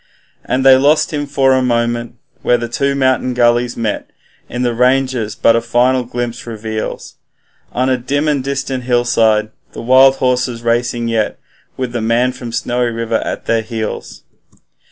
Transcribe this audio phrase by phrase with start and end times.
[0.47, 4.09] Then they lost him for a moment, where two mountain gullies met
[4.49, 7.17] In the ranges, but a final glimpse reveals
[7.71, 11.37] On a dim and distant hillside the wild horses racing yet,
[11.77, 14.23] With the man from Snowy River at their heels.